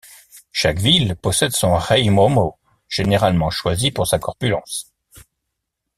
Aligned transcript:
Chaque 0.51 0.79
ville 0.79 1.15
possède 1.15 1.51
son 1.51 1.75
Rei 1.75 2.09
Momo, 2.09 2.57
généralement 2.89 3.51
choisi 3.51 3.91
pour 3.91 4.07
sa 4.07 4.17
corpulence. 4.17 4.91